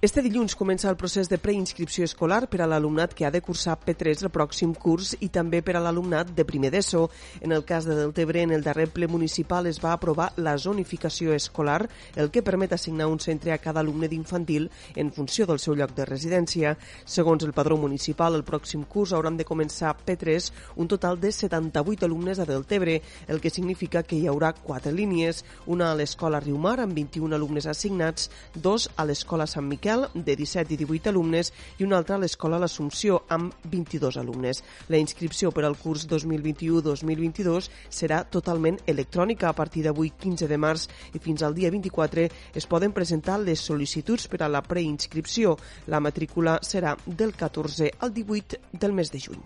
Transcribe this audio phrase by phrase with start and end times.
[0.00, 3.72] Este dilluns comença el procés de preinscripció escolar per a l'alumnat que ha de cursar
[3.82, 7.00] P3 el pròxim curs i també per a l'alumnat de primer d'ESO.
[7.42, 11.34] En el cas de Deltebre, en el darrer ple municipal es va aprovar la zonificació
[11.34, 15.74] escolar, el que permet assignar un centre a cada alumne d'infantil en funció del seu
[15.74, 16.76] lloc de residència.
[17.04, 22.06] Segons el padró municipal, el pròxim curs hauran de començar P3 un total de 78
[22.06, 26.78] alumnes a Deltebre, el que significa que hi haurà quatre línies, una a l'escola Riumar
[26.86, 31.48] amb 21 alumnes assignats, dos a l'escola Sant Miquel Miquel, de 17 i 18 alumnes,
[31.78, 34.60] i una altra a l'Escola L'Assumpció, amb 22 alumnes.
[34.92, 40.84] La inscripció per al curs 2021-2022 serà totalment electrònica a partir d'avui 15 de març
[41.14, 45.56] i fins al dia 24 es poden presentar les sol·licituds per a la preinscripció.
[45.88, 49.44] La matrícula serà del 14 al 18 del mes de juny.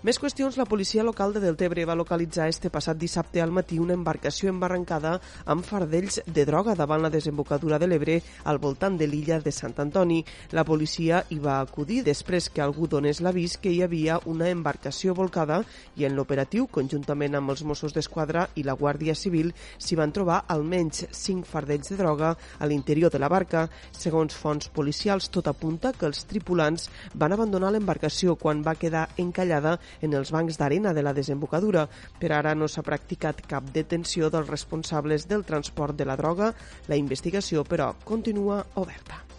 [0.00, 3.92] Més qüestions, la policia local de Deltebre va localitzar este passat dissabte al matí una
[3.92, 5.10] embarcació embarrancada
[5.44, 8.14] amb fardells de droga davant la desembocadura de l'Ebre
[8.48, 10.22] al voltant de l'illa de Sant Antoni.
[10.56, 15.12] La policia hi va acudir després que algú donés l'avís que hi havia una embarcació
[15.12, 15.58] volcada
[16.00, 20.46] i en l'operatiu, conjuntament amb els Mossos d'Esquadra i la Guàrdia Civil, s'hi van trobar
[20.48, 23.66] almenys 5 fardells de droga a l'interior de la barca.
[23.92, 29.76] Segons fonts policials, tot apunta que els tripulants van abandonar l'embarcació quan va quedar encallada
[30.00, 31.86] en els bancs d'arena de la desembocadura.
[32.20, 36.54] Per ara no s'ha practicat cap detenció dels responsables del transport de la droga.
[36.88, 39.29] La investigació, però, continua oberta.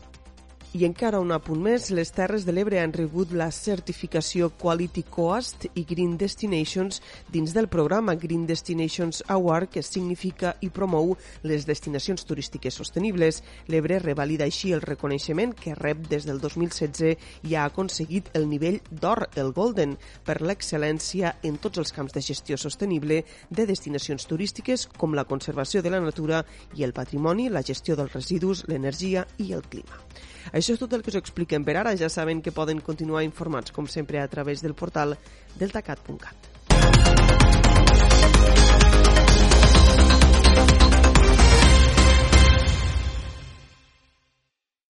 [0.71, 5.65] I encara un apunt més, les Terres de l'Ebre han rebut la certificació Quality Coast
[5.75, 12.23] i Green Destinations dins del programa Green Destinations Award, que significa i promou les destinacions
[12.23, 13.41] turístiques sostenibles.
[13.67, 17.19] L'Ebre revalida així el reconeixement que rep des del 2016
[17.51, 22.23] i ha aconseguit el nivell d'or, el Golden, per l'excel·lència en tots els camps de
[22.23, 26.45] gestió sostenible de destinacions turístiques com la conservació de la natura
[26.79, 29.99] i el patrimoni, la gestió dels residus, l'energia i el clima.
[30.61, 31.95] Això és tot el que us expliquem per ara.
[31.97, 35.17] Ja saben que poden continuar informats, com sempre, a través del portal
[35.57, 36.50] deltacat.cat.